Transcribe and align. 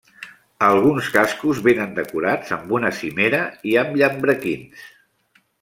Alguns 0.67 1.09
cascos 1.17 1.59
vénen 1.67 1.93
decorats 1.99 2.55
amb 2.57 2.75
una 2.79 2.93
cimera 3.03 3.45
i 3.73 3.79
amb 3.83 4.01
llambrequins. 4.03 4.91